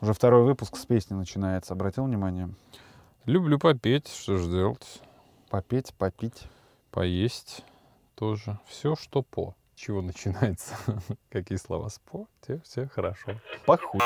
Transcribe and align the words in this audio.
Уже 0.00 0.12
второй 0.12 0.44
выпуск 0.44 0.76
с 0.76 0.86
песни 0.86 1.14
начинается. 1.14 1.72
Обратил 1.72 2.04
внимание? 2.04 2.50
Люблю 3.26 3.58
попеть, 3.58 4.06
что 4.06 4.38
же 4.38 4.48
делать? 4.48 5.02
Попеть, 5.50 5.92
попить. 5.94 6.44
Поесть 6.92 7.64
тоже. 8.14 8.60
Все, 8.66 8.94
что 8.94 9.22
по. 9.22 9.56
Чего 9.74 10.00
начинается? 10.00 10.76
Какие 11.30 11.58
слова 11.58 11.88
с 11.88 11.98
по, 11.98 12.28
те 12.46 12.60
все 12.60 12.86
хорошо. 12.86 13.32
Похуй. 13.66 14.00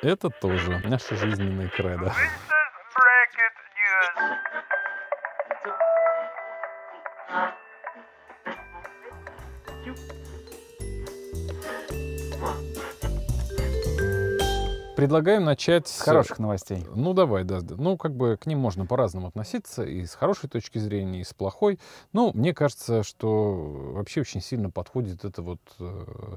Это 0.00 0.30
тоже 0.30 0.80
наша 0.86 1.14
жизненная 1.14 1.68
кредо. 1.68 2.14
News. 7.32 7.69
Предлагаем 15.00 15.44
начать 15.44 15.88
С 15.88 16.02
хороших 16.02 16.38
новостей. 16.38 16.86
Ну, 16.94 17.14
давай, 17.14 17.44
да. 17.44 17.60
Ну, 17.62 17.96
как 17.96 18.14
бы 18.14 18.36
к 18.38 18.44
ним 18.44 18.58
можно 18.58 18.84
по-разному 18.84 19.28
относиться, 19.28 19.82
и 19.82 20.04
с 20.04 20.14
хорошей 20.14 20.50
точки 20.50 20.76
зрения, 20.76 21.22
и 21.22 21.24
с 21.24 21.32
плохой. 21.32 21.80
Ну, 22.12 22.32
мне 22.34 22.52
кажется, 22.52 23.02
что 23.02 23.94
вообще 23.94 24.20
очень 24.20 24.42
сильно 24.42 24.68
подходит 24.68 25.24
это 25.24 25.40
вот 25.40 25.60
э, 25.78 26.04
э, 26.06 26.36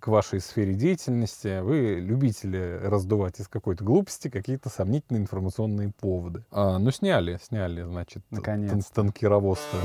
к 0.00 0.06
вашей 0.08 0.40
сфере 0.40 0.74
деятельности. 0.74 1.60
Вы 1.60 1.98
любители 2.00 2.80
раздувать 2.82 3.40
из 3.40 3.48
какой-то 3.48 3.84
глупости 3.84 4.28
какие-то 4.28 4.68
сомнительные 4.68 5.22
информационные 5.22 5.92
поводы. 6.00 6.44
А, 6.50 6.78
ну, 6.78 6.90
сняли, 6.90 7.38
сняли, 7.42 7.82
значит, 7.82 8.22
Наконец-то. 8.30 8.76
тан- 8.76 9.06
танкеровоз-то. 9.12 9.76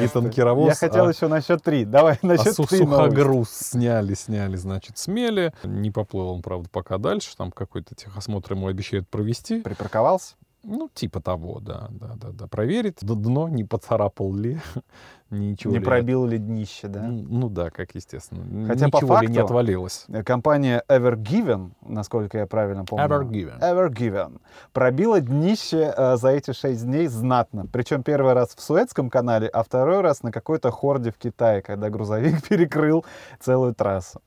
Не 0.00 0.08
танкеровоз, 0.08 0.68
Я 0.68 0.74
хотел 0.88 1.06
а- 1.06 1.10
еще 1.10 1.28
на 1.28 1.40
счет 1.40 1.62
три. 1.62 1.84
Давай 1.84 2.18
на 2.22 2.34
а 2.34 2.38
счет 2.38 2.56
три 2.56 2.78
сухогруз 2.78 3.50
сняли, 3.50 4.14
сняли, 4.14 4.56
значит, 4.56 4.98
смели. 4.98 5.52
Не 5.64 5.90
поплыл 5.90 6.28
он, 6.30 6.42
правда, 6.42 6.68
пока 6.70 6.98
дальше. 6.98 7.36
Там 7.36 7.50
какой-то 7.50 7.94
техосмотр 7.94 8.52
ему 8.52 8.66
обещают 8.68 9.08
провести. 9.08 9.60
Припарковался? 9.60 10.34
Ну, 10.62 10.90
типа 10.92 11.20
того, 11.20 11.60
да, 11.60 11.88
да, 11.90 12.12
да, 12.16 12.28
да. 12.32 12.46
Проверить, 12.46 12.98
д- 13.00 13.14
дно 13.14 13.48
не 13.48 13.64
поцарапал 13.64 14.34
ли, 14.34 14.58
ничего 15.30 15.72
Не 15.72 15.78
ли 15.78 15.84
пробил 15.84 16.26
ли 16.26 16.36
днище, 16.38 16.88
да? 16.88 17.02
Ну, 17.02 17.24
ну 17.28 17.48
да, 17.48 17.70
как 17.70 17.94
естественно. 17.94 18.66
Хотя 18.66 18.88
по 18.90 18.96
Ничего 18.98 19.18
ли 19.20 19.28
не 19.28 19.34
факту- 19.34 19.44
отвалилось. 19.46 20.04
Э, 20.08 20.22
Компания 20.22 20.82
Evergiven, 20.88 21.70
насколько 21.80 22.36
я 22.38 22.46
правильно 22.46 22.84
помню. 22.84 23.06
Evergiven. 23.06 23.58
Evergiven. 23.60 24.40
Пробила 24.72 25.20
днище 25.20 25.94
э, 25.96 26.16
за 26.16 26.28
эти 26.28 26.52
шесть 26.52 26.84
дней 26.84 27.06
знатно. 27.06 27.66
Причем 27.72 28.02
первый 28.02 28.34
раз 28.34 28.54
в 28.54 28.60
Суэцком 28.60 29.08
канале, 29.08 29.48
а 29.48 29.62
второй 29.62 30.02
раз 30.02 30.22
на 30.22 30.30
какой-то 30.30 30.70
хорде 30.70 31.10
в 31.10 31.16
Китае, 31.16 31.62
когда 31.62 31.88
грузовик 31.88 32.42
перекрыл 32.48 33.04
целую 33.40 33.74
трассу. 33.74 34.20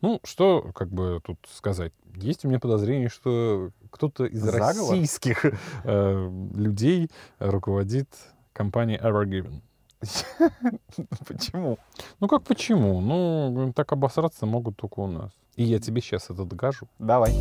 Ну, 0.00 0.20
что, 0.24 0.70
как 0.74 0.88
бы 0.90 1.20
тут 1.24 1.38
сказать. 1.50 1.92
Есть 2.16 2.44
у 2.44 2.48
меня 2.48 2.58
подозрение, 2.58 3.08
что 3.08 3.70
кто-то 3.90 4.24
из 4.26 4.40
Заговор? 4.40 4.90
российских 4.90 5.44
э, 5.84 6.30
людей 6.54 7.10
руководит 7.38 8.08
компанией 8.52 8.98
Evergiven. 8.98 9.62
Почему? 11.28 11.78
Ну 12.20 12.28
как 12.28 12.42
почему? 12.42 13.00
Ну, 13.00 13.72
так 13.74 13.92
обосраться 13.92 14.46
могут 14.46 14.76
только 14.76 15.00
у 15.00 15.06
нас. 15.06 15.30
И 15.54 15.62
я 15.62 15.78
тебе 15.78 16.00
сейчас 16.00 16.24
это 16.24 16.44
докажу. 16.44 16.88
Давай. 16.98 17.32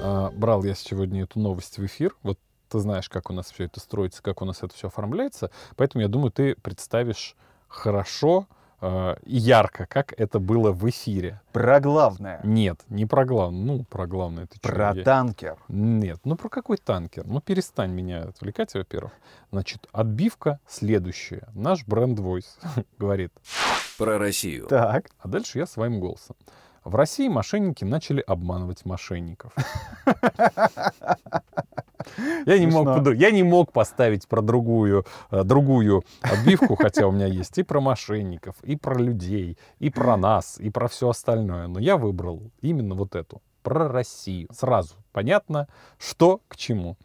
А, 0.00 0.30
брал 0.32 0.64
я 0.64 0.74
сегодня 0.74 1.22
эту 1.22 1.38
новость 1.38 1.78
в 1.78 1.86
эфир. 1.86 2.16
Вот 2.22 2.38
ты 2.68 2.80
знаешь, 2.80 3.08
как 3.08 3.30
у 3.30 3.32
нас 3.32 3.50
все 3.50 3.64
это 3.64 3.80
строится, 3.80 4.22
как 4.22 4.42
у 4.42 4.44
нас 4.44 4.62
это 4.62 4.74
все 4.74 4.88
оформляется. 4.88 5.50
Поэтому 5.76 6.02
я 6.02 6.08
думаю, 6.08 6.32
ты 6.32 6.54
представишь 6.56 7.36
хорошо 7.68 8.46
и 8.80 9.36
ярко, 9.36 9.86
как 9.86 10.12
это 10.18 10.38
было 10.38 10.70
в 10.70 10.88
эфире. 10.88 11.40
Про 11.52 11.80
главное. 11.80 12.40
Нет, 12.44 12.80
не 12.88 13.06
про 13.06 13.24
главное. 13.24 13.60
Ну, 13.64 13.84
про 13.84 14.06
главное. 14.06 14.46
Ты 14.46 14.58
чё, 14.60 14.68
Про 14.72 14.92
я- 14.94 15.02
танкер. 15.02 15.56
Нет, 15.68 16.20
ну 16.24 16.36
про 16.36 16.48
какой 16.48 16.76
танкер? 16.76 17.26
Ну 17.26 17.40
перестань 17.40 17.90
меня 17.90 18.22
отвлекать, 18.22 18.72
во-первых. 18.74 19.12
Значит, 19.50 19.88
отбивка 19.92 20.60
следующая. 20.68 21.48
Наш 21.54 21.84
бренд 21.86 22.18
Voice 22.20 22.46
говорит, 22.98 23.32
Про 23.98 24.18
Россию. 24.18 24.66
Так. 24.68 25.06
А 25.18 25.26
дальше 25.28 25.58
я 25.58 25.66
своим 25.66 25.98
голосом. 25.98 26.36
В 26.84 26.94
России 26.94 27.28
мошенники 27.28 27.84
начали 27.84 28.20
обманывать 28.26 28.84
мошенников. 28.86 29.52
Я 32.46 32.58
не, 32.58 32.66
мог, 32.66 33.14
я 33.14 33.30
не 33.30 33.42
мог 33.42 33.72
поставить 33.72 34.26
про 34.28 34.42
другую, 34.42 35.04
э, 35.30 35.42
другую 35.44 36.04
отбивку, 36.20 36.76
хотя 36.76 37.06
у 37.06 37.12
меня 37.12 37.26
есть 37.26 37.58
и 37.58 37.62
про 37.62 37.80
мошенников, 37.80 38.56
и 38.62 38.76
про 38.76 38.94
людей, 38.98 39.58
и 39.78 39.90
про 39.90 40.16
нас, 40.16 40.58
и 40.58 40.70
про 40.70 40.88
все 40.88 41.10
остальное. 41.10 41.66
Но 41.68 41.78
я 41.78 41.96
выбрал 41.96 42.42
именно 42.60 42.94
вот 42.94 43.14
эту, 43.14 43.42
про 43.62 43.88
Россию. 43.88 44.48
Сразу 44.52 44.94
понятно, 45.12 45.68
что 45.98 46.40
к 46.48 46.56
чему. 46.56 46.96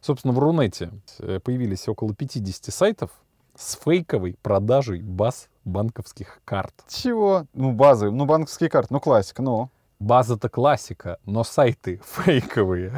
Собственно, 0.00 0.32
в 0.32 0.38
Рунете 0.38 0.90
э, 1.18 1.40
появились 1.40 1.88
около 1.88 2.14
50 2.14 2.72
сайтов 2.72 3.10
с 3.56 3.76
фейковой 3.82 4.36
продажей 4.40 5.02
баз 5.02 5.48
банковских 5.64 6.40
карт. 6.44 6.72
Чего? 6.88 7.46
Ну, 7.54 7.72
базы. 7.72 8.10
Ну, 8.10 8.24
банковские 8.24 8.70
карты. 8.70 8.94
Ну, 8.94 9.00
классика. 9.00 9.42
Ну. 9.42 9.70
База-то 10.00 10.48
классика, 10.48 11.18
но 11.24 11.42
сайты 11.42 12.00
фейковые. 12.04 12.92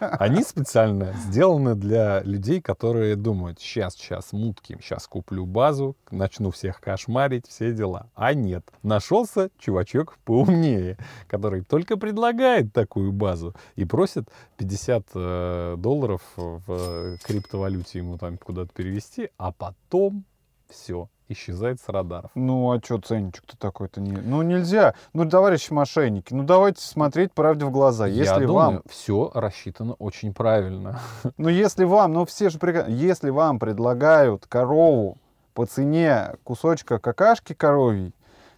Они 0.00 0.42
специально 0.42 1.12
сделаны 1.12 1.74
для 1.74 2.22
людей, 2.22 2.62
которые 2.62 3.16
думают, 3.16 3.60
сейчас, 3.60 3.96
сейчас, 3.96 4.32
мутки, 4.32 4.78
сейчас 4.80 5.06
куплю 5.06 5.44
базу, 5.44 5.98
начну 6.10 6.50
всех 6.50 6.80
кошмарить, 6.80 7.46
все 7.46 7.74
дела. 7.74 8.08
А 8.14 8.32
нет, 8.32 8.64
нашелся 8.82 9.50
чувачок 9.58 10.16
поумнее, 10.24 10.96
который 11.26 11.62
только 11.62 11.98
предлагает 11.98 12.72
такую 12.72 13.12
базу 13.12 13.54
и 13.76 13.84
просит 13.84 14.26
50 14.56 15.06
э, 15.14 15.74
долларов 15.76 16.22
в 16.36 17.18
криптовалюте 17.22 17.98
ему 17.98 18.16
там 18.16 18.38
куда-то 18.38 18.72
перевести, 18.72 19.28
а 19.36 19.52
потом 19.52 20.24
все, 20.70 21.10
исчезает 21.30 21.80
с 21.80 21.88
радаров. 21.88 22.30
Ну, 22.34 22.72
а 22.72 22.80
что 22.82 22.98
ценничек-то 22.98 23.56
такой-то 23.56 24.00
не... 24.00 24.12
Ну, 24.12 24.42
нельзя. 24.42 24.94
Ну, 25.12 25.28
товарищи 25.28 25.72
мошенники, 25.72 26.34
ну, 26.34 26.42
давайте 26.42 26.82
смотреть 26.82 27.32
правде 27.32 27.64
в 27.64 27.70
глаза. 27.70 28.06
Я 28.06 28.24
Если 28.24 28.46
думаю, 28.46 28.70
вам... 28.70 28.82
все 28.88 29.30
рассчитано 29.34 29.94
очень 29.94 30.34
правильно. 30.34 31.00
Ну, 31.36 31.48
если 31.48 31.84
вам... 31.84 32.12
Ну, 32.12 32.26
все 32.26 32.50
же 32.50 32.58
прекрасно... 32.58 32.90
Если 32.92 33.30
вам 33.30 33.58
предлагают 33.58 34.46
корову 34.46 35.18
по 35.54 35.66
цене 35.66 36.34
кусочка 36.44 36.98
какашки 36.98 37.54
коровьей, 37.54 38.14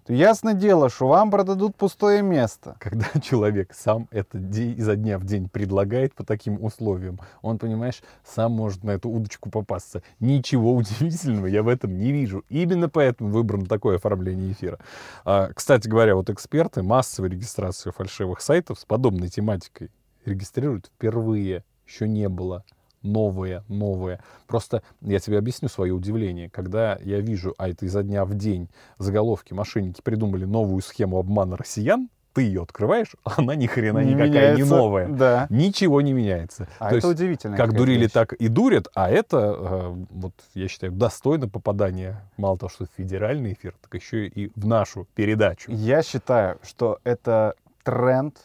то 0.06 0.12
ясно 0.12 0.54
дело, 0.54 0.88
что 0.88 1.06
вам 1.06 1.30
продадут 1.30 1.76
пустое 1.76 2.22
место. 2.22 2.76
Когда 2.80 3.06
человек 3.22 3.72
сам 3.72 4.08
это 4.10 4.38
изо 4.38 4.96
дня 4.96 5.18
в 5.18 5.24
день 5.24 5.48
предлагает 5.48 6.14
по 6.14 6.24
таким 6.24 6.62
условиям, 6.62 7.20
он, 7.40 7.58
понимаешь, 7.58 8.02
сам 8.24 8.52
может 8.52 8.82
на 8.84 8.92
эту 8.92 9.08
удочку 9.08 9.50
попасться. 9.50 10.02
Ничего 10.20 10.74
удивительного 10.76 11.46
я 11.46 11.62
в 11.62 11.68
этом 11.68 11.96
не 11.96 12.12
вижу. 12.12 12.44
Именно 12.48 12.88
поэтому 12.88 13.30
выбрано 13.30 13.66
такое 13.66 13.96
оформление 13.96 14.52
эфира. 14.52 14.78
А, 15.24 15.50
кстати 15.52 15.88
говоря, 15.88 16.16
вот 16.16 16.30
эксперты 16.30 16.82
массовой 16.82 17.30
регистрацию 17.30 17.92
фальшивых 17.92 18.40
сайтов 18.40 18.80
с 18.80 18.84
подобной 18.84 19.28
тематикой 19.28 19.90
регистрируют 20.24 20.86
впервые. 20.86 21.64
Еще 21.86 22.08
не 22.08 22.28
было. 22.28 22.64
Новое, 23.02 23.64
новое. 23.68 24.20
Просто 24.46 24.82
я 25.00 25.18
тебе 25.18 25.38
объясню 25.38 25.68
свое 25.68 25.92
удивление. 25.92 26.48
Когда 26.50 26.98
я 27.02 27.20
вижу, 27.20 27.54
а 27.58 27.68
это 27.68 27.86
изо 27.86 28.02
дня 28.02 28.24
в 28.24 28.34
день, 28.34 28.68
заголовки, 28.98 29.52
мошенники 29.54 30.00
придумали 30.02 30.44
новую 30.44 30.82
схему 30.82 31.18
обмана 31.18 31.56
россиян, 31.56 32.08
ты 32.32 32.42
ее 32.42 32.62
открываешь, 32.62 33.14
она 33.24 33.54
ни 33.54 33.66
хрена 33.66 33.98
Не 33.98 34.14
никакая 34.14 34.26
не 34.26 34.62
меняется. 34.62 34.76
новая. 34.76 35.08
Да. 35.08 35.46
Ничего 35.50 36.00
не 36.00 36.12
меняется. 36.12 36.68
А 36.78 36.90
То 36.90 36.96
это 36.96 37.06
есть, 37.08 37.18
удивительно. 37.20 37.56
как 37.56 37.74
дурили, 37.74 38.06
так 38.06 38.32
и 38.32 38.48
дурят, 38.48 38.88
а 38.94 39.10
это, 39.10 39.54
э, 39.58 39.94
вот 40.10 40.32
я 40.54 40.68
считаю, 40.68 40.92
достойно 40.92 41.48
попадания, 41.48 42.22
мало 42.36 42.56
того, 42.58 42.70
что 42.70 42.86
в 42.86 42.88
федеральный 42.96 43.52
эфир, 43.52 43.74
так 43.82 43.94
еще 44.00 44.26
и 44.26 44.50
в 44.54 44.66
нашу 44.66 45.06
передачу. 45.14 45.70
Я 45.70 46.02
считаю, 46.02 46.58
что 46.62 46.98
это 47.04 47.54
тренд, 47.82 48.38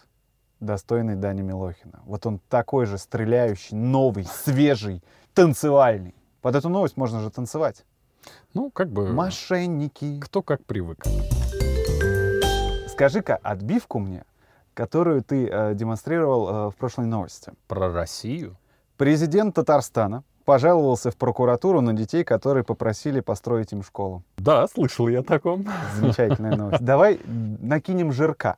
достойный 0.59 1.15
Дани 1.15 1.41
Милохина. 1.41 2.01
Вот 2.05 2.25
он 2.25 2.39
такой 2.49 2.85
же 2.85 2.97
стреляющий, 2.97 3.75
новый, 3.75 4.25
свежий, 4.25 5.03
танцевальный. 5.33 6.15
Под 6.41 6.55
эту 6.55 6.69
новость 6.69 6.97
можно 6.97 7.21
же 7.21 7.29
танцевать. 7.29 7.85
Ну, 8.53 8.71
как 8.71 8.89
бы, 8.89 9.11
Мошенники. 9.13 10.19
кто 10.19 10.41
как 10.41 10.63
привык. 10.65 11.05
Скажи-ка 12.89 13.35
отбивку 13.35 13.99
мне, 13.99 14.23
которую 14.73 15.23
ты 15.23 15.47
э, 15.47 15.75
демонстрировал 15.75 16.49
э, 16.49 16.69
в 16.71 16.75
прошлой 16.75 17.05
новости. 17.05 17.51
Про 17.67 17.91
Россию? 17.91 18.57
Президент 18.97 19.53
Татарстана 19.55 20.23
пожаловался 20.45 21.11
в 21.11 21.17
прокуратуру 21.17 21.81
на 21.81 21.93
детей, 21.93 22.23
которые 22.23 22.63
попросили 22.63 23.19
построить 23.19 23.73
им 23.73 23.83
школу. 23.83 24.23
Да, 24.37 24.67
слышал 24.67 25.07
я 25.07 25.19
о 25.19 25.23
таком. 25.23 25.67
Замечательная 25.95 26.55
новость. 26.55 26.83
Давай 26.83 27.19
накинем 27.25 28.11
жирка. 28.11 28.57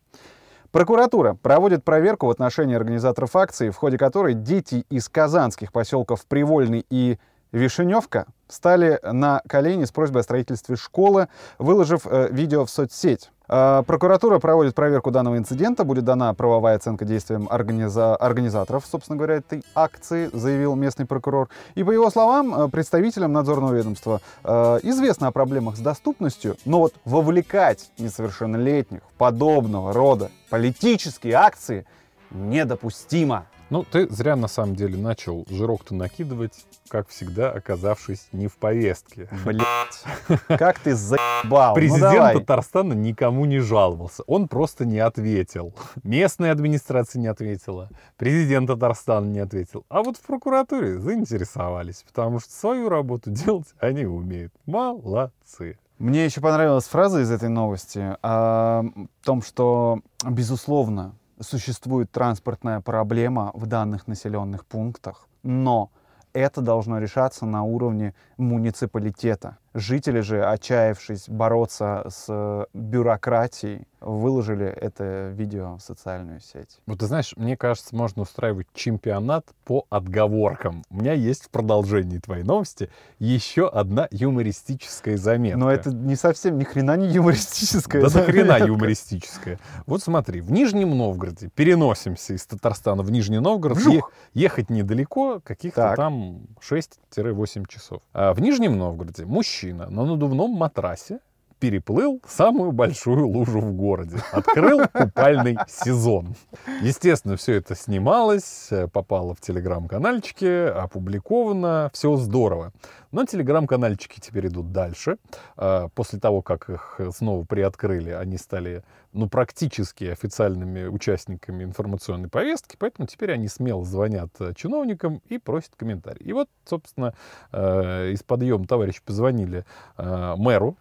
Прокуратура 0.72 1.34
проводит 1.34 1.84
проверку 1.84 2.28
в 2.28 2.30
отношении 2.30 2.76
организаторов 2.76 3.36
акции, 3.36 3.72
в 3.72 3.76
ходе 3.76 3.98
которой 3.98 4.36
дети 4.36 4.86
из 4.90 5.10
казанских 5.10 5.72
поселков 5.72 6.26
Привольный 6.28 6.86
и 6.92 7.18
Вишеневка 7.52 8.28
встали 8.48 9.00
на 9.02 9.42
колени 9.48 9.86
с 9.86 9.92
просьбой 9.92 10.22
о 10.22 10.24
строительстве 10.24 10.76
школы, 10.76 11.28
выложив 11.58 12.06
э, 12.06 12.28
видео 12.30 12.66
в 12.66 12.70
соцсеть. 12.70 13.32
Э, 13.50 13.84
Прокуратура 13.86 14.40
проводит 14.40 14.76
проверку 14.76 15.12
данного 15.12 15.38
инцидента. 15.38 15.84
Будет 15.84 16.06
дана 16.06 16.34
правовая 16.34 16.76
оценка 16.76 17.04
действиям 17.06 17.48
организа- 17.50 18.16
организаторов, 18.16 18.86
собственно 18.86 19.18
говоря, 19.18 19.36
этой 19.36 19.64
акции, 19.76 20.30
заявил 20.32 20.76
местный 20.76 21.06
прокурор. 21.06 21.50
И 21.76 21.84
по 21.84 21.92
его 21.92 22.10
словам, 22.10 22.54
э, 22.54 22.70
представителям 22.70 23.34
надзорного 23.34 23.74
ведомства 23.74 24.22
э, 24.44 24.80
известно 24.84 25.28
о 25.28 25.32
проблемах 25.32 25.78
с 25.78 25.80
доступностью, 25.80 26.56
но 26.66 26.80
вот 26.80 26.94
вовлекать 27.06 27.90
несовершеннолетних 27.98 29.02
подобного 29.18 29.94
рода 29.94 30.30
политические 30.50 31.34
акции 31.34 31.86
недопустимо. 32.32 33.46
Ну, 33.70 33.84
ты 33.84 34.10
зря 34.10 34.36
на 34.36 34.48
самом 34.48 34.76
деле 34.76 34.98
начал 34.98 35.46
жирок-то 35.48 35.94
накидывать, 35.94 36.66
как 36.88 37.08
всегда, 37.10 37.52
оказавшись 37.52 38.28
не 38.32 38.48
в 38.48 38.58
повестке. 38.58 39.30
Блять, 39.46 40.04
как 40.48 40.80
ты 40.80 40.96
заебал. 40.96 41.70
Ну, 41.70 41.76
Президент 41.76 42.14
давай. 42.14 42.34
Татарстана 42.40 42.94
никому 42.94 43.46
не 43.46 43.60
жаловался. 43.60 44.24
Он 44.26 44.48
просто 44.48 44.86
не 44.86 44.98
ответил. 44.98 45.74
Местная 46.04 46.52
администрация 46.52 47.20
не 47.20 47.28
ответила. 47.28 47.90
Президент 48.18 48.68
Татарстана 48.68 49.28
не 49.28 49.40
ответил. 49.40 49.86
А 49.88 50.02
вот 50.02 50.18
в 50.18 50.22
прокуратуре 50.22 50.98
заинтересовались, 50.98 52.04
потому 52.08 52.40
что 52.40 52.52
свою 52.52 52.90
работу 52.90 53.30
делать 53.32 53.68
они 53.80 54.06
умеют. 54.06 54.52
Молодцы. 54.66 55.78
Мне 56.00 56.26
еще 56.26 56.42
понравилась 56.42 56.86
фраза 56.86 57.20
из 57.20 57.30
этой 57.30 57.50
новости 57.50 58.18
о 58.24 58.84
том, 59.22 59.42
что, 59.42 60.00
безусловно, 60.24 61.14
существует 61.40 62.12
транспортная 62.12 62.82
проблема 62.82 63.52
в 63.54 63.66
данных 63.66 64.08
населенных 64.08 64.66
пунктах, 64.66 65.28
но 65.44 65.92
это 66.34 66.62
должно 66.62 67.00
решаться 67.00 67.46
на 67.46 67.64
уровне 67.64 68.14
муниципалитета. 68.38 69.58
Жители 69.74 70.22
же, 70.22 70.44
отчаявшись 70.44 71.30
бороться 71.30 72.06
с 72.10 72.26
э, 72.28 72.66
бюрократией, 72.74 73.86
выложили 74.02 74.66
это 74.66 75.30
видео 75.30 75.76
в 75.76 75.82
социальную 75.82 76.40
сеть. 76.40 76.80
Вот 76.88 77.00
ты 77.00 77.06
знаешь, 77.06 77.34
мне 77.36 77.58
кажется, 77.58 77.96
можно 77.96 78.22
устраивать 78.22 78.68
чемпионат 78.74 79.46
по 79.66 79.86
отговоркам. 79.90 80.84
У 80.90 80.98
меня 80.98 81.14
есть 81.14 81.44
в 81.46 81.50
продолжении 81.50 82.18
твоей 82.18 82.44
новости 82.44 82.90
еще 83.20 83.68
одна 83.68 84.08
юмористическая 84.12 85.18
заметка. 85.18 85.60
Но 85.60 85.70
это 85.70 85.92
не 85.92 86.16
совсем 86.16 86.58
ни 86.58 86.64
хрена 86.64 86.96
не 86.98 87.08
юмористическое. 87.10 88.02
Да 88.02 88.10
до 88.10 88.24
хрена 88.24 88.54
заметка. 88.54 88.68
юмористическая. 88.68 89.60
Вот 89.86 90.02
смотри, 90.02 90.42
в 90.42 90.52
Нижнем 90.52 90.98
Новгороде, 90.98 91.50
переносимся 91.54 92.34
из 92.34 92.46
Татарстана 92.46 93.04
в 93.04 93.12
Нижний 93.12 93.40
Новгород, 93.40 93.78
Вжух! 93.78 94.12
ехать 94.34 94.70
недалеко, 94.70 95.42
каких-то 95.44 95.82
Так. 95.82 95.98
там 95.98 96.48
6-8 96.62 97.68
часов. 97.68 98.02
А 98.14 98.34
в 98.34 98.40
Нижнем 98.40 98.78
Новгороде 98.78 99.26
мужчина 99.26 99.59
на 99.68 100.06
надувном 100.06 100.52
матрасе 100.52 101.20
переплыл 101.60 102.22
самую 102.28 102.72
большую 102.72 103.28
лужу 103.28 103.60
в 103.60 103.74
городе. 103.74 104.18
Открыл 104.32 104.82
купальный 104.92 105.58
сезон. 105.68 106.36
Естественно, 106.82 107.36
все 107.36 107.54
это 107.54 107.76
снималось, 107.76 108.68
э, 108.72 108.88
попало 108.88 109.36
в 109.36 109.42
телеграм-канальчики, 109.42 110.70
опубликовано, 110.70 111.90
все 111.94 112.16
здорово. 112.16 112.72
Но 113.12 113.26
телеграм-канальчики 113.26 114.20
теперь 114.20 114.48
идут 114.48 114.72
дальше. 114.72 115.18
А, 115.58 115.90
После 115.90 116.20
того, 116.20 116.42
как 116.42 116.70
их 116.70 117.00
снова 117.12 117.44
приоткрыли, 117.44 118.12
они 118.12 118.38
стали 118.38 118.84
ну, 119.12 119.28
практически 119.28 120.06
официальными 120.06 120.86
участниками 120.86 121.64
информационной 121.64 122.30
повестки, 122.30 122.76
поэтому 122.78 123.08
теперь 123.08 123.32
они 123.32 123.48
смело 123.48 123.84
звонят 123.84 124.30
э, 124.40 124.54
чиновникам 124.56 125.22
и 125.28 125.40
просят 125.40 125.72
комментарий. 125.76 126.26
И 126.26 126.34
вот, 126.34 126.48
собственно, 126.66 127.14
э, 127.52 128.12
из 128.12 128.24
подъема 128.24 128.66
товарищи 128.66 129.02
позвонили 129.04 129.66
мэру 129.98 130.78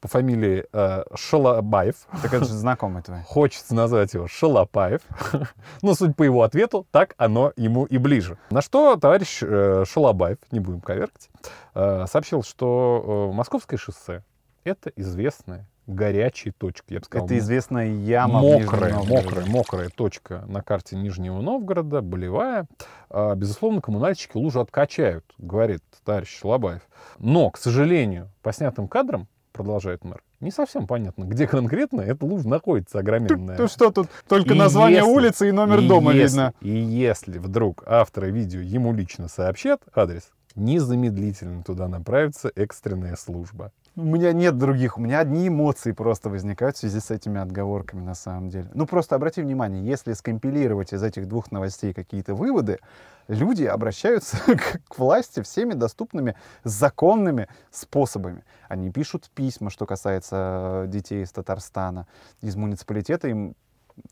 по 0.00 0.08
фамилии 0.08 0.64
э, 0.72 1.04
Шалабаев. 1.14 2.06
Так 2.22 2.32
это 2.32 2.44
же 2.44 2.52
знакомый 2.52 3.02
твой. 3.02 3.20
Хочется 3.22 3.74
назвать 3.74 4.14
его 4.14 4.28
Шалопаев. 4.28 5.02
Но 5.82 5.94
суть 5.94 6.16
по 6.16 6.22
его 6.22 6.42
ответу, 6.42 6.86
так 6.90 7.14
оно 7.16 7.52
ему 7.56 7.84
и 7.84 7.98
ближе. 7.98 8.38
На 8.50 8.62
что 8.62 8.96
товарищ 8.96 9.40
э, 9.42 9.84
Шалобаев, 9.86 10.38
не 10.50 10.60
будем 10.60 10.80
коверкать, 10.80 11.30
э, 11.74 12.06
сообщил, 12.10 12.42
что 12.42 13.30
э, 13.30 13.34
Московское 13.34 13.78
шоссе— 13.78 14.24
это 14.64 14.90
известная 14.96 15.68
горячая 15.88 16.52
точка. 16.56 16.94
Я 16.94 17.00
бы 17.00 17.06
сказал, 17.06 17.26
Это 17.26 17.38
известная 17.38 17.88
яма 17.88 18.40
мокрая, 18.40 18.94
мокрая, 19.02 19.46
мокрая 19.46 19.88
точка 19.88 20.44
на 20.46 20.62
карте 20.62 20.96
Нижнего 20.96 21.40
Новгорода, 21.40 22.02
болевая. 22.02 22.66
А, 23.08 23.34
безусловно, 23.34 23.80
коммунальщики 23.80 24.36
лужу 24.36 24.60
откачают, 24.60 25.24
говорит 25.38 25.82
товарищ 26.04 26.38
Шалобаев. 26.38 26.82
Но, 27.18 27.50
к 27.50 27.56
сожалению, 27.56 28.30
по 28.42 28.52
снятым 28.52 28.86
кадрам, 28.86 29.26
продолжает 29.58 30.04
мэр, 30.04 30.22
не 30.40 30.50
совсем 30.52 30.86
понятно, 30.86 31.24
где 31.24 31.46
конкретно 31.48 32.00
эта 32.00 32.24
лужа 32.24 32.48
находится 32.48 33.00
огроменная. 33.00 33.58
Ну 33.58 33.66
что 33.68 33.90
тут, 33.90 34.08
только 34.28 34.54
И 34.54 34.56
название 34.56 34.98
если- 35.00 35.10
улицы 35.10 35.48
и 35.48 35.52
номер 35.52 35.80
И 35.80 35.88
дома 35.88 36.12
если- 36.12 36.36
видно. 36.38 36.54
И 36.60 36.70
если 36.70 37.38
вдруг 37.38 37.82
авторы 37.86 38.30
видео 38.30 38.60
ему 38.60 38.92
лично 38.94 39.28
сообщат 39.28 39.80
адрес, 39.94 40.30
незамедлительно 40.54 41.62
туда 41.64 41.88
направится 41.88 42.50
экстренная 42.54 43.16
служба. 43.16 43.72
У 43.98 44.04
меня 44.04 44.32
нет 44.32 44.56
других, 44.56 44.96
у 44.96 45.00
меня 45.00 45.18
одни 45.18 45.48
эмоции 45.48 45.90
просто 45.90 46.30
возникают 46.30 46.76
в 46.76 46.78
связи 46.78 47.00
с 47.00 47.10
этими 47.10 47.40
отговорками 47.40 48.00
на 48.00 48.14
самом 48.14 48.48
деле. 48.48 48.68
Ну 48.72 48.86
просто 48.86 49.16
обрати 49.16 49.42
внимание, 49.42 49.84
если 49.84 50.12
скомпилировать 50.12 50.92
из 50.92 51.02
этих 51.02 51.26
двух 51.26 51.50
новостей 51.50 51.92
какие-то 51.92 52.36
выводы, 52.36 52.78
люди 53.26 53.64
обращаются 53.64 54.36
к 54.46 54.80
к 54.88 54.98
власти 55.00 55.42
всеми 55.42 55.72
доступными 55.72 56.36
законными 56.62 57.48
способами. 57.72 58.44
Они 58.68 58.92
пишут 58.92 59.30
письма, 59.34 59.68
что 59.68 59.84
касается 59.84 60.84
э, 60.84 60.86
детей 60.86 61.24
из 61.24 61.32
Татарстана, 61.32 62.06
из 62.40 62.54
муниципалитета, 62.54 63.26
им 63.26 63.56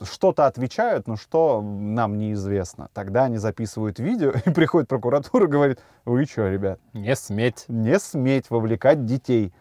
что-то 0.03 0.47
отвечают, 0.47 1.07
но 1.07 1.15
что 1.15 1.63
нам 1.63 2.19
неизвестно. 2.19 2.89
Тогда 2.93 3.27
они 3.27 3.37
записывают 3.37 4.01
видео, 4.01 4.33
и 4.45 4.51
приходит 4.51 4.89
прокуратура 4.89 5.45
и 5.47 5.49
говорит, 5.49 5.79
вы 6.05 6.25
что, 6.25 6.49
ребят, 6.49 6.81
Не 6.93 7.15
сметь. 7.15 7.67
не 7.69 8.01
сметь 8.01 8.51
вовлекать 8.51 9.05
детей. 9.05 9.55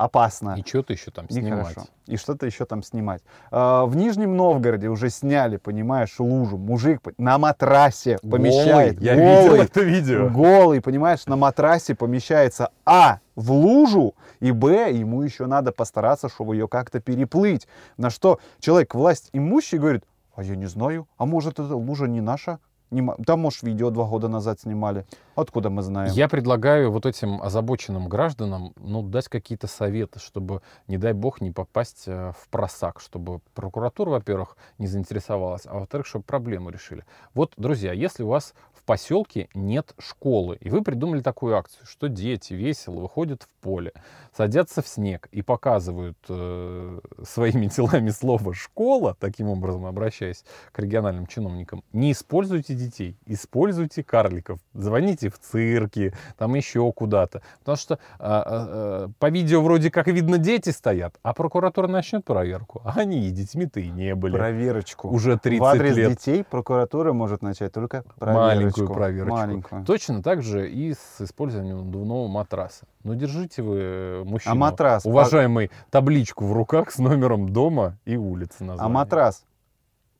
Опасно. 0.00 0.54
И 0.56 0.66
что-то 0.66 0.94
еще 0.94 1.10
там 1.10 1.28
снимать. 1.28 1.68
Нехорошо. 1.68 1.88
И 2.06 2.16
что-то 2.16 2.46
еще 2.46 2.64
там 2.64 2.82
снимать. 2.82 3.22
А, 3.50 3.84
в 3.84 3.96
Нижнем 3.96 4.34
Новгороде 4.34 4.88
уже 4.88 5.10
сняли, 5.10 5.58
понимаешь, 5.58 6.18
лужу. 6.18 6.56
Мужик 6.56 7.02
на 7.18 7.36
матрасе 7.36 8.18
помещает. 8.18 8.94
Голый. 8.94 9.04
Я 9.04 9.14
видел 9.14 9.48
голый, 9.50 9.60
это 9.64 9.80
видео. 9.82 10.30
голый, 10.30 10.80
понимаешь, 10.80 11.26
на 11.26 11.36
матрасе 11.36 11.94
помещается 11.94 12.70
А 12.86 13.18
в 13.36 13.52
лужу, 13.52 14.14
и 14.40 14.52
Б 14.52 14.90
ему 14.90 15.20
еще 15.20 15.44
надо 15.44 15.70
постараться, 15.70 16.30
чтобы 16.30 16.56
ее 16.56 16.66
как-то 16.66 17.00
переплыть. 17.00 17.68
На 17.98 18.08
что 18.08 18.40
человек 18.58 18.94
власть 18.94 19.28
имущий 19.34 19.76
говорит, 19.76 20.04
а 20.34 20.42
я 20.42 20.56
не 20.56 20.66
знаю, 20.66 21.08
а 21.18 21.26
может 21.26 21.58
эта 21.58 21.76
лужа 21.76 22.06
не 22.06 22.22
наша? 22.22 22.58
Не 22.90 23.08
Там, 23.24 23.40
может, 23.40 23.62
видео 23.62 23.90
два 23.90 24.04
года 24.04 24.28
назад 24.28 24.60
снимали. 24.60 25.06
Откуда 25.36 25.70
мы 25.70 25.82
знаем? 25.82 26.12
Я 26.12 26.28
предлагаю 26.28 26.90
вот 26.90 27.06
этим 27.06 27.40
озабоченным 27.40 28.08
гражданам 28.08 28.72
ну, 28.76 29.02
дать 29.02 29.28
какие-то 29.28 29.68
советы, 29.68 30.18
чтобы, 30.18 30.60
не 30.88 30.98
дай 30.98 31.12
бог, 31.12 31.40
не 31.40 31.52
попасть 31.52 32.04
э, 32.06 32.32
в 32.36 32.48
просак, 32.48 33.00
чтобы 33.00 33.40
прокуратура, 33.54 34.10
во-первых, 34.10 34.56
не 34.78 34.86
заинтересовалась, 34.86 35.62
а 35.66 35.74
во-вторых, 35.74 36.06
чтобы 36.06 36.24
проблему 36.24 36.70
решили. 36.70 37.04
Вот, 37.32 37.52
друзья, 37.56 37.92
если 37.92 38.24
у 38.24 38.28
вас 38.28 38.54
в 38.74 38.82
поселке 38.82 39.48
нет 39.54 39.94
школы, 39.98 40.56
и 40.60 40.68
вы 40.68 40.82
придумали 40.82 41.20
такую 41.20 41.56
акцию, 41.56 41.86
что 41.86 42.08
дети 42.08 42.54
весело 42.54 43.00
выходят 43.00 43.44
в 43.44 43.48
поле, 43.62 43.92
садятся 44.36 44.82
в 44.82 44.88
снег 44.88 45.28
и 45.30 45.42
показывают 45.42 46.18
э, 46.28 47.00
своими 47.24 47.66
телами 47.74 48.10
слово 48.10 48.52
«школа», 48.54 49.16
таким 49.20 49.48
образом 49.48 49.86
обращаясь 49.86 50.44
к 50.72 50.78
региональным 50.78 51.26
чиновникам, 51.26 51.84
не 51.92 52.12
используйте 52.12 52.74
детей, 52.80 53.16
используйте 53.26 54.02
карликов, 54.02 54.58
звоните 54.74 55.28
в 55.28 55.38
цирки, 55.38 56.14
там 56.38 56.54
еще 56.54 56.90
куда-то. 56.92 57.42
Потому 57.60 57.76
что 57.76 57.98
а, 58.18 58.40
а, 58.40 58.42
а, 58.46 59.10
по 59.18 59.30
видео 59.30 59.62
вроде 59.62 59.90
как 59.90 60.06
видно 60.06 60.38
дети 60.38 60.70
стоят, 60.70 61.14
а 61.22 61.34
прокуратура 61.34 61.86
начнет 61.86 62.24
проверку. 62.24 62.80
А 62.84 63.00
они 63.00 63.26
и 63.28 63.30
детьми-то 63.30 63.80
и 63.80 63.88
не 63.90 64.14
были. 64.14 64.36
Проверочку. 64.36 65.08
Уже 65.08 65.38
30 65.38 65.60
в 65.60 65.64
адрес 65.64 65.96
лет. 65.96 66.10
детей 66.12 66.44
прокуратура 66.44 67.12
может 67.12 67.42
начать 67.42 67.72
только 67.72 68.04
проверочку. 68.18 68.40
Маленькую 68.40 68.88
проверочку. 68.88 69.36
Маленькую. 69.36 69.84
Точно 69.84 70.22
так 70.22 70.42
же 70.42 70.70
и 70.70 70.94
с 70.94 71.20
использованием 71.20 71.78
надувного 71.78 72.28
матраса. 72.28 72.86
Ну, 73.04 73.14
держите 73.14 73.62
вы, 73.62 73.78
э, 73.80 74.24
мужчина, 74.24 74.52
А 74.52 74.54
матрас? 74.54 75.04
уважаемый, 75.04 75.70
табличку 75.90 76.46
в 76.46 76.52
руках 76.52 76.90
с 76.90 76.98
номером 76.98 77.48
дома 77.48 77.96
и 78.04 78.16
улицы 78.16 78.56
А 78.60 78.64
названия. 78.64 78.92
матрас 78.92 79.44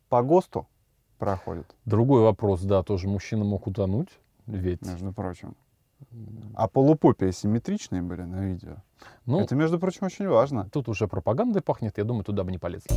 по 0.08 0.22
ГОСТу 0.22 0.66
проходит, 1.20 1.66
Другой 1.84 2.22
вопрос, 2.22 2.62
да, 2.62 2.82
тоже 2.82 3.06
мужчина 3.08 3.44
мог 3.44 3.66
утонуть, 3.68 4.08
ведь. 4.46 4.82
между 4.82 5.12
прочим. 5.12 5.54
А 6.54 6.66
полупопия 6.66 7.30
симметричные 7.30 8.02
были 8.02 8.22
на 8.22 8.44
видео. 8.46 8.76
Ну, 9.26 9.40
Это, 9.40 9.54
между 9.54 9.78
прочим, 9.78 10.06
очень 10.06 10.26
важно. 10.26 10.68
тут 10.72 10.88
уже 10.88 11.06
пропагандой 11.06 11.62
пахнет, 11.62 11.98
я 11.98 12.04
думаю, 12.04 12.24
туда 12.24 12.42
бы 12.42 12.50
не 12.50 12.58
полезли. 12.58 12.88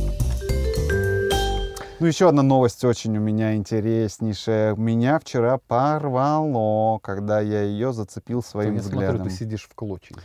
Ну, 2.00 2.06
еще 2.06 2.28
одна 2.28 2.42
новость 2.42 2.84
очень 2.84 3.16
у 3.16 3.20
меня 3.20 3.54
интереснейшая. 3.54 4.74
Меня 4.74 5.18
вчера 5.20 5.58
порвало, 5.58 6.98
когда 6.98 7.40
я 7.40 7.62
ее 7.62 7.92
зацепил 7.92 8.42
своим 8.42 8.74
я 8.74 8.80
взглядом. 8.80 9.16
смотрю, 9.18 9.30
ты 9.30 9.36
сидишь 9.36 9.68
в 9.70 9.74
клочьях. 9.74 10.18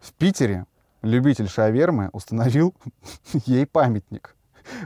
В 0.00 0.12
Питере 0.12 0.66
любитель 1.02 1.48
шавермы 1.48 2.10
установил 2.12 2.74
ей 3.46 3.66
памятник. 3.66 4.35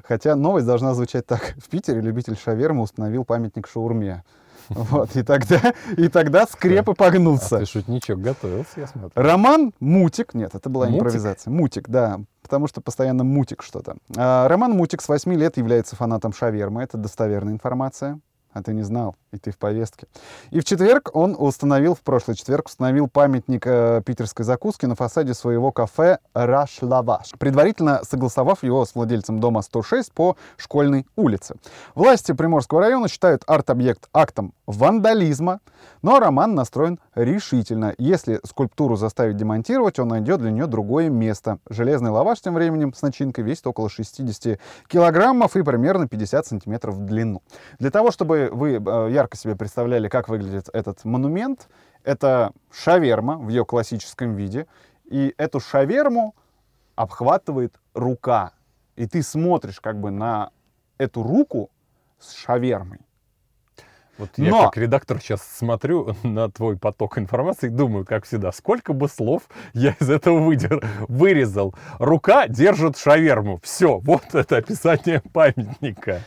Хотя 0.05 0.37
новость 0.37 0.67
должна 0.67 0.95
звучать 0.95 1.27
так. 1.27 1.55
В 1.59 1.69
Питере 1.69 2.01
любитель 2.01 2.37
шавермы 2.37 2.83
установил 2.83 3.25
памятник 3.25 3.67
шаурме. 3.69 4.25
Вот, 4.69 5.17
и 5.17 5.25
тогда, 5.25 5.75
и 5.97 6.07
тогда 6.09 6.47
скреп 6.47 6.89
и 6.89 6.93
А 6.93 6.95
погнулся. 6.95 7.59
ты 7.59 7.67
шутничок 7.67 8.21
готовился, 8.21 8.71
я 8.81 8.87
смотрю. 8.87 9.11
Роман 9.17 9.73
Мутик, 9.81 10.33
нет, 10.33 10.55
это 10.55 10.69
была 10.71 10.87
Мутик? 10.87 11.01
импровизация. 11.03 11.51
Мутик, 11.51 11.89
да, 11.89 12.21
потому 12.43 12.69
что 12.69 12.81
постоянно 12.81 13.25
мутик 13.25 13.65
что-то. 13.65 13.97
А, 14.17 14.47
Роман 14.47 14.73
Мутик 14.73 15.03
с 15.03 15.09
8 15.09 15.35
лет 15.35 15.57
является 15.57 15.97
фанатом 15.97 16.33
шавермы, 16.33 16.85
это 16.85 16.99
достоверная 16.99 17.53
информация. 17.53 18.21
А 18.53 18.63
ты 18.63 18.75
не 18.75 18.83
знал, 18.83 19.15
и 19.31 19.39
ты 19.39 19.53
в 19.53 19.59
повестке. 19.59 20.09
И 20.51 20.59
в 20.59 20.65
четверг 20.65 21.11
он 21.15 21.37
установил, 21.39 21.95
в 21.95 22.01
прошлый 22.01 22.37
четверг, 22.37 22.67
установил 22.67 23.07
памятник 23.07 23.65
э, 23.65 24.03
питерской 24.05 24.45
закуски 24.45 24.87
на 24.87 24.97
фасаде 24.97 25.35
своего 25.35 25.71
кафе 25.71 26.19
«Раш 26.35 26.79
Лаваш», 26.83 27.33
предварительно 27.39 28.01
согласовав 28.03 28.65
его 28.65 28.85
с 28.85 28.97
владельцем 28.97 29.39
дома 29.39 29.63
106 29.63 30.13
по 30.13 30.37
Школьной 30.57 31.07
улице. 31.15 31.55
Власти 31.95 32.33
Приморского 32.33 32.81
района 32.81 33.09
считают 33.09 33.45
арт-объект 33.47 34.09
актом 34.13 34.53
вандализма, 34.67 35.61
но 36.03 36.19
Роман 36.19 36.55
настроен 36.55 36.99
решительно. 37.15 37.95
Если 37.99 38.41
скульптуру 38.45 38.97
заставить 38.97 39.37
демонтировать, 39.37 39.99
он 39.99 40.09
найдет 40.09 40.41
для 40.41 40.51
нее 40.51 40.67
другое 40.67 41.09
место. 41.09 41.59
Железный 41.69 42.11
лаваш 42.11 42.41
тем 42.41 42.55
временем 42.55 42.95
с 42.95 43.03
начинкой 43.03 43.45
весит 43.45 43.67
около 43.67 43.89
60 43.89 44.59
килограммов 44.89 45.57
и 45.57 45.63
примерно 45.63 46.09
50 46.09 46.47
сантиметров 46.47 46.97
в 46.97 47.05
длину. 47.05 47.43
Для 47.79 47.91
того, 47.91 48.11
чтобы 48.11 48.40
вы 48.49 48.75
э, 48.75 49.09
ярко 49.11 49.37
себе 49.37 49.57
представляли, 49.57 50.09
как 50.09 50.29
выглядит 50.29 50.69
этот 50.73 51.05
монумент, 51.05 51.69
это 52.05 52.53
шаверма 52.73 53.37
в 53.37 53.49
ее 53.49 53.65
классическом 53.65 54.35
виде. 54.35 54.67
И 55.05 55.35
эту 55.37 55.61
шаверму 55.61 56.35
обхватывает 56.95 57.75
рука. 57.95 58.53
И 58.97 59.07
ты 59.07 59.23
смотришь 59.23 59.81
как 59.81 60.01
бы 60.01 60.11
на 60.11 60.51
эту 60.99 61.23
руку 61.23 61.71
с 62.19 62.33
шавермой. 62.35 63.01
Вот 64.19 64.29
я 64.37 64.51
Но- 64.51 64.65
как 64.65 64.77
редактор 64.77 65.19
сейчас 65.19 65.43
смотрю 65.43 66.15
на 66.23 66.51
твой 66.51 66.77
поток 66.77 67.19
информации 67.19 67.69
и 67.69 67.71
думаю, 67.71 68.05
как 68.05 68.27
всегда, 68.27 68.53
сколько 68.53 68.93
бы 68.93 69.09
слов 69.09 69.45
я 69.73 69.97
из 69.99 70.11
этого 70.11 70.41
выдер, 70.41 70.87
вырезал. 71.09 71.75
Рука 71.99 72.47
держит 72.47 72.99
шаверму. 72.99 73.59
Все, 73.63 73.99
вот 73.99 74.35
это 74.35 74.59
описание 74.59 75.23
памятника. 75.33 76.23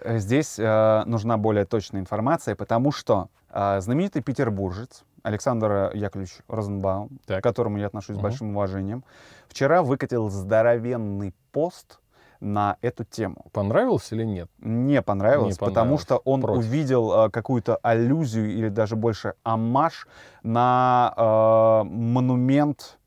Э, 0.00 0.18
Здесь 0.18 0.58
э, 0.58 1.02
нужна 1.06 1.36
более 1.36 1.64
точная 1.64 2.00
информация, 2.00 2.54
потому 2.54 2.92
что 2.92 3.28
э, 3.50 3.80
знаменитый 3.80 4.22
петербуржец 4.22 5.04
Александр 5.22 5.90
Яковлевич 5.94 6.38
Розенбаум, 6.48 7.18
Так. 7.26 7.40
к 7.40 7.42
которому 7.42 7.78
я 7.78 7.86
отношусь 7.86 8.14
с 8.16 8.18
Мгм. 8.18 8.22
большим 8.22 8.50
уважением, 8.50 9.04
вчера 9.48 9.82
выкатил 9.82 10.28
здоровенный 10.30 11.34
пост 11.52 11.98
на 12.40 12.76
эту 12.82 13.04
тему. 13.04 13.46
Понравилось 13.52 14.12
или 14.12 14.22
нет? 14.24 14.48
Не 14.58 15.00
понравилось, 15.02 15.54
Не 15.54 15.58
потому 15.58 15.74
понравилось. 15.74 16.02
что 16.02 16.16
он 16.24 16.40
Против. 16.42 16.58
увидел 16.64 17.26
э, 17.26 17.30
какую-то 17.30 17.76
аллюзию 17.82 18.50
или 18.52 18.68
даже 18.68 18.94
больше 18.94 19.34
амаш 19.42 20.06
на 20.42 21.14
э, 21.16 21.88
монумент 21.88 22.98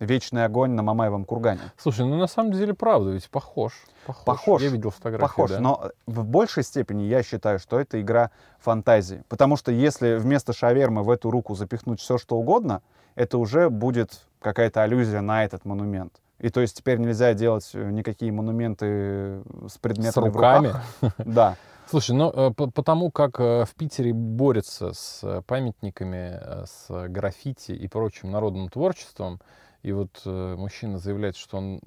«Вечный 0.00 0.44
огонь» 0.44 0.70
на 0.72 0.82
Мамаевом 0.82 1.24
кургане. 1.24 1.60
Слушай, 1.76 2.06
ну 2.06 2.16
на 2.16 2.26
самом 2.26 2.52
деле 2.52 2.74
правда, 2.74 3.10
ведь 3.10 3.28
похож. 3.30 3.72
Похож. 4.06 4.24
Похож. 4.24 4.62
Я 4.62 4.68
видел 4.68 4.90
фотографии, 4.90 5.22
Похож, 5.22 5.50
да. 5.50 5.60
но 5.60 5.90
в 6.06 6.24
большей 6.24 6.62
степени 6.62 7.02
я 7.02 7.22
считаю, 7.22 7.58
что 7.58 7.78
это 7.78 8.00
игра 8.00 8.30
фантазии. 8.58 9.22
Потому 9.28 9.56
что 9.56 9.70
если 9.72 10.16
вместо 10.16 10.52
шавермы 10.52 11.02
в 11.02 11.10
эту 11.10 11.30
руку 11.30 11.54
запихнуть 11.54 12.00
все, 12.00 12.16
что 12.18 12.36
угодно, 12.36 12.82
это 13.14 13.38
уже 13.38 13.68
будет 13.70 14.20
какая-то 14.40 14.82
аллюзия 14.82 15.20
на 15.20 15.44
этот 15.44 15.64
монумент. 15.64 16.12
И 16.38 16.50
то 16.50 16.60
есть 16.60 16.76
теперь 16.76 16.98
нельзя 16.98 17.34
делать 17.34 17.68
э, 17.74 17.90
никакие 17.90 18.30
монументы 18.30 19.42
с 19.68 19.76
предметами 19.80 20.30
С 20.30 20.34
руками. 20.34 20.68
в 20.68 20.72
руках. 21.02 21.14
Да. 21.26 21.56
Слушай, 21.90 22.14
ну 22.14 22.30
э, 22.32 22.50
по- 22.54 22.70
потому 22.70 23.10
как 23.10 23.40
э, 23.40 23.64
в 23.64 23.74
Питере 23.74 24.12
борются 24.12 24.92
с 24.92 25.20
э, 25.24 25.42
памятниками, 25.46 26.38
э, 26.40 26.64
с 26.66 27.08
граффити 27.08 27.72
и 27.72 27.88
прочим 27.88 28.30
народным 28.30 28.68
творчеством, 28.68 29.40
и 29.82 29.92
вот 29.92 30.22
э, 30.24 30.54
мужчина 30.56 30.98
заявляет, 30.98 31.36
что 31.36 31.58
он 31.58 31.80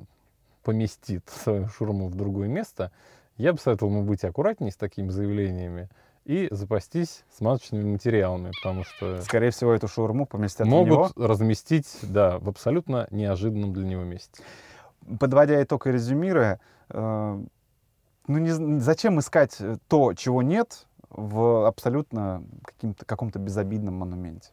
поместит 0.63 1.29
свою 1.29 1.67
шурму 1.67 2.07
в 2.07 2.15
другое 2.15 2.47
место, 2.47 2.91
я 3.37 3.53
бы 3.53 3.59
советовал 3.59 3.91
ему 3.91 4.03
быть 4.03 4.23
аккуратнее 4.23 4.71
с 4.71 4.75
такими 4.75 5.09
заявлениями 5.09 5.89
и 6.25 6.47
запастись 6.51 7.23
смазочными 7.35 7.83
материалами, 7.83 8.51
потому 8.61 8.83
что 8.83 9.21
Скорее 9.21 9.49
всего, 9.49 9.73
эту 9.73 9.87
шаурму 9.87 10.25
поместят 10.25 10.67
в 10.67 10.69
него. 10.69 10.85
могут 10.85 11.17
разместить, 11.17 11.97
да, 12.03 12.37
в 12.37 12.47
абсолютно 12.49 13.07
неожиданном 13.09 13.73
для 13.73 13.85
него 13.85 14.03
месте. 14.03 14.43
Подводя 15.19 15.61
итог 15.63 15.87
и 15.87 15.91
резюмируя, 15.91 16.59
э, 16.89 17.43
ну 18.27 18.37
не 18.37 18.79
зачем 18.79 19.19
искать 19.19 19.57
э, 19.59 19.77
то, 19.87 20.13
чего 20.13 20.43
нет, 20.43 20.85
в 21.09 21.67
абсолютно 21.67 22.43
каком-то 23.05 23.39
безобидном 23.39 23.95
монументе? 23.95 24.51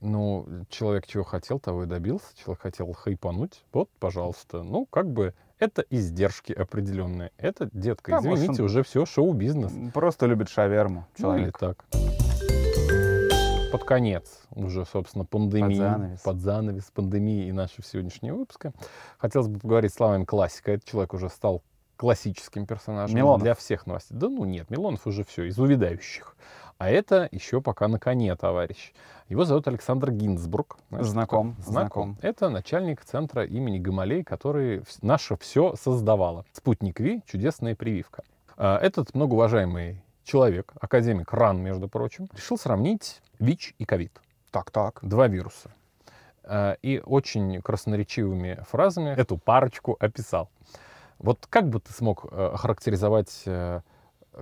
Ну, 0.00 0.46
человек 0.70 1.06
чего 1.06 1.24
хотел, 1.24 1.58
того 1.60 1.82
и 1.84 1.86
добился. 1.86 2.26
Человек 2.42 2.62
хотел 2.62 2.92
хайпануть. 2.92 3.62
Вот, 3.72 3.90
пожалуйста. 3.98 4.62
Ну, 4.62 4.86
как 4.86 5.10
бы 5.12 5.34
это 5.58 5.84
издержки 5.90 6.52
определенные. 6.52 7.32
Это, 7.36 7.68
детка, 7.72 8.12
Да, 8.12 8.20
может, 8.22 8.38
извините, 8.44 8.62
он- 8.62 8.66
уже 8.66 8.82
все 8.82 9.04
шоу-бизнес. 9.04 9.72
Просто 9.92 10.24
любит 10.26 10.48
шаверму 10.48 11.06
Ну, 11.18 11.34
или 11.36 11.50
человек. 11.52 11.58
так. 11.58 11.84
Под 13.72 13.84
конец 13.84 14.42
уже, 14.50 14.84
собственно, 14.84 15.24
пандемии, 15.24 15.68
Под 15.68 15.76
занавес. 15.76 16.20
под 16.20 16.40
занавес 16.40 16.84
пандемии 16.92 17.46
и 17.46 17.52
нашего 17.52 17.84
сегодняшнего 17.84 18.36
выпуска. 18.38 18.72
Хотелось 19.18 19.46
бы 19.48 19.60
поговорить 19.60 19.92
словами 19.94 20.24
классика. 20.24 20.72
Этот 20.72 20.88
человек 20.88 21.14
уже 21.14 21.28
стал 21.28 21.62
классическим 21.96 22.66
персонажем 22.66 23.14
Милонов. 23.16 23.42
для 23.42 23.54
всех 23.54 23.86
новостей. 23.86 24.16
Да 24.16 24.28
ну 24.28 24.44
нет, 24.44 24.70
Милонов 24.70 25.06
уже 25.06 25.22
все, 25.24 25.44
из 25.44 25.58
увядающих. 25.58 26.34
А 26.80 26.88
это 26.88 27.28
еще 27.30 27.60
пока 27.60 27.88
на 27.88 27.98
коне, 27.98 28.34
товарищ. 28.36 28.94
Его 29.28 29.44
зовут 29.44 29.68
Александр 29.68 30.12
Гинзбург. 30.12 30.78
Знаешь, 30.88 31.08
Знаком? 31.08 31.54
Знаком. 31.58 32.16
Это 32.22 32.48
начальник 32.48 33.04
центра 33.04 33.44
имени 33.44 33.78
Гамалей, 33.78 34.24
который 34.24 34.82
наше 35.02 35.36
все 35.36 35.74
создавала. 35.76 36.46
Спутник 36.54 36.98
Ви, 36.98 37.20
чудесная 37.26 37.76
прививка. 37.76 38.22
А, 38.56 38.78
Этот 38.78 39.14
многоуважаемый 39.14 40.02
человек, 40.24 40.72
академик 40.80 41.30
РАН, 41.34 41.58
между 41.60 41.86
прочим, 41.86 42.30
решил 42.34 42.56
сравнить 42.56 43.20
ВИЧ 43.40 43.74
и 43.76 43.84
ковид. 43.84 44.18
Так-так. 44.50 45.00
Два 45.02 45.28
вируса. 45.28 45.70
А, 46.44 46.78
И 46.80 47.02
очень 47.04 47.60
красноречивыми 47.60 48.64
фразами 48.66 49.10
эту 49.10 49.36
парочку 49.36 49.98
описал. 50.00 50.48
Вот 51.18 51.46
как 51.50 51.68
бы 51.68 51.78
ты 51.80 51.92
смог 51.92 52.24
э, 52.32 52.50
охарактеризовать 52.54 53.42
э, 53.44 53.82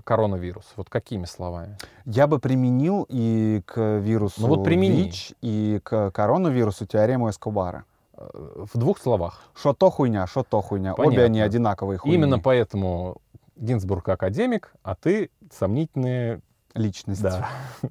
коронавирус? 0.04 0.64
Вот 0.76 0.88
какими 0.90 1.25
словами? 1.25 1.76
Я 2.04 2.26
бы 2.26 2.38
применил 2.38 3.07
и 3.09 3.62
к 3.66 3.99
вирусу 3.99 4.42
Ну 4.42 4.49
вот 4.49 4.64
примени. 4.64 5.02
ВИЧ, 5.04 5.33
и 5.40 5.80
к 5.83 6.11
коронавирусу 6.11 6.87
теорему 6.87 7.30
Эскобара. 7.30 7.85
В 8.14 8.76
двух 8.76 8.99
словах. 8.99 9.42
Что 9.54 9.73
то 9.75 9.90
хуйня, 9.90 10.26
что 10.26 10.42
то 10.42 10.61
хуйня. 10.61 10.92
Обе 10.95 11.04
Понятно. 11.04 11.25
они 11.25 11.40
одинаковые 11.40 11.99
хуйни. 11.99 12.16
Именно 12.16 12.38
поэтому 12.40 13.18
Гинзбург 13.57 14.09
академик, 14.09 14.73
а 14.83 14.95
ты 14.95 15.30
сомнительные... 15.52 16.40
Личность. 16.75 17.23
Да. 17.23 17.49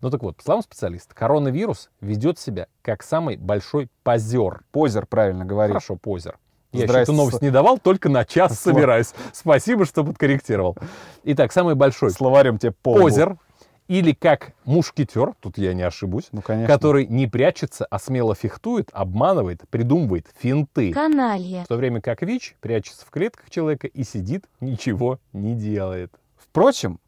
Ну 0.00 0.10
так 0.10 0.22
вот, 0.22 0.36
по 0.36 0.42
словам 0.44 0.62
специалиста, 0.62 1.12
коронавирус 1.12 1.90
ведет 2.00 2.38
себя 2.38 2.68
как 2.82 3.02
самый 3.02 3.36
большой 3.36 3.88
позер. 4.04 4.62
Позер 4.70 5.06
правильно 5.06 5.44
говорит. 5.44 5.72
Хорошо, 5.72 5.96
позер. 5.96 6.38
Я 6.72 6.80
еще 6.80 6.88
Здрасте. 6.88 7.12
эту 7.12 7.12
новость 7.14 7.42
не 7.42 7.50
давал, 7.50 7.78
только 7.78 8.08
на 8.08 8.24
час 8.24 8.52
Сло- 8.52 8.72
собираюсь. 8.72 9.14
Спасибо, 9.32 9.86
что 9.86 10.04
подкорректировал. 10.04 10.76
Итак, 11.24 11.52
самый 11.52 11.74
большой 11.74 12.10
Словарем 12.10 12.58
тебе 12.58 12.72
по 12.72 12.90
лбу. 12.92 13.02
позер, 13.04 13.38
или 13.86 14.12
как 14.12 14.52
мушкетер, 14.66 15.32
тут 15.40 15.56
я 15.56 15.72
не 15.72 15.80
ошибусь, 15.82 16.28
Ну, 16.30 16.42
конечно. 16.42 16.70
который 16.74 17.06
не 17.06 17.26
прячется, 17.26 17.86
а 17.86 17.98
смело 17.98 18.34
фехтует, 18.34 18.90
обманывает, 18.92 19.62
придумывает 19.70 20.26
финты. 20.38 20.92
Каналья. 20.92 21.64
В 21.64 21.68
то 21.68 21.76
время 21.76 22.02
как 22.02 22.20
ВИЧ 22.20 22.56
прячется 22.60 23.06
в 23.06 23.10
клетках 23.10 23.48
человека 23.48 23.86
и 23.86 24.04
сидит, 24.04 24.44
ничего 24.60 25.20
не 25.32 25.54
делает. 25.54 26.12
Впрочем, 26.36 27.00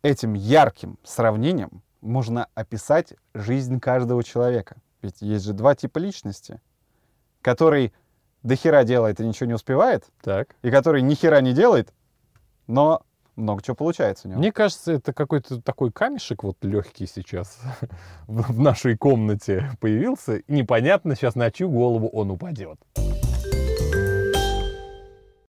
этим 0.00 0.32
ярким 0.32 0.98
сравнением 1.04 1.82
можно 2.00 2.46
описать 2.54 3.12
жизнь 3.34 3.78
каждого 3.78 4.24
человека. 4.24 4.76
Ведь 5.02 5.20
есть 5.20 5.44
же 5.44 5.52
два 5.52 5.74
типа 5.74 5.98
личности. 5.98 6.62
Который 7.42 7.92
до 8.44 8.54
хера 8.54 8.84
делает 8.84 9.18
и 9.20 9.26
ничего 9.26 9.46
не 9.46 9.54
успевает, 9.54 10.04
Так. 10.22 10.54
и 10.62 10.70
который 10.70 11.02
ни 11.02 11.14
хера 11.14 11.40
не 11.40 11.52
делает, 11.52 11.92
но 12.68 13.02
много 13.34 13.62
чего 13.62 13.74
получается 13.74 14.28
у 14.28 14.30
него. 14.30 14.38
Мне 14.38 14.52
кажется, 14.52 14.92
это 14.92 15.12
какой-то 15.12 15.60
такой 15.60 15.90
камешек 15.90 16.44
вот 16.44 16.58
легкий 16.62 17.06
сейчас 17.06 17.58
в 18.28 18.60
нашей 18.60 18.96
комнате 18.96 19.70
появился. 19.80 20.42
Непонятно 20.46 21.16
сейчас 21.16 21.34
на 21.34 21.50
чью 21.50 21.68
голову 21.68 22.06
он 22.08 22.30
упадет. 22.30 22.78